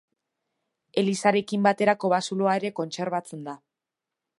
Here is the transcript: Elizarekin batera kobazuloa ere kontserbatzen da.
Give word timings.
Elizarekin 1.01 1.69
batera 1.69 1.95
kobazuloa 2.05 2.59
ere 2.63 2.75
kontserbatzen 2.83 3.51
da. 3.51 3.61